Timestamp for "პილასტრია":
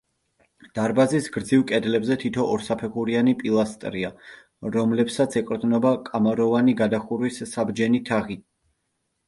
3.43-4.11